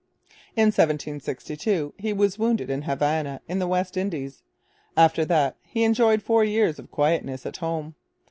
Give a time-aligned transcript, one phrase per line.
[0.55, 4.41] In 1762 he was wounded at Havana in the West Indies.
[4.97, 7.93] After that he enjoyed four years of quietness at home.